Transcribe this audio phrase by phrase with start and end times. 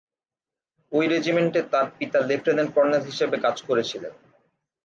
[0.91, 4.13] ঐ রেজিমেন্টে তার পিতা লেফট্যানেন্ট কর্নেল হিসেবে কাজ করেছিলেন।